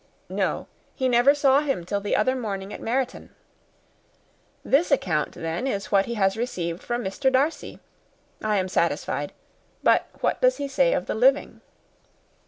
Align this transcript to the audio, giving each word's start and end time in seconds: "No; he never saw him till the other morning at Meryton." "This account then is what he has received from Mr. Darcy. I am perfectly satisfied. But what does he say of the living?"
"No; 0.29 0.65
he 0.95 1.07
never 1.07 1.35
saw 1.35 1.59
him 1.59 1.85
till 1.85 1.99
the 2.01 2.15
other 2.15 2.35
morning 2.35 2.73
at 2.73 2.81
Meryton." 2.81 3.29
"This 4.65 4.89
account 4.89 5.33
then 5.33 5.67
is 5.67 5.91
what 5.91 6.07
he 6.07 6.15
has 6.15 6.35
received 6.35 6.81
from 6.81 7.03
Mr. 7.03 7.31
Darcy. 7.31 7.77
I 8.43 8.55
am 8.57 8.65
perfectly 8.65 8.67
satisfied. 8.73 9.33
But 9.83 10.07
what 10.21 10.41
does 10.41 10.57
he 10.57 10.67
say 10.67 10.93
of 10.93 11.05
the 11.05 11.13
living?" 11.13 11.61